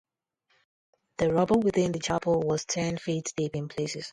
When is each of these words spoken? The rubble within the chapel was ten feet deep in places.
The 1.19 1.31
rubble 1.31 1.59
within 1.59 1.91
the 1.91 1.99
chapel 1.99 2.41
was 2.41 2.65
ten 2.65 2.97
feet 2.97 3.31
deep 3.37 3.55
in 3.55 3.67
places. 3.67 4.09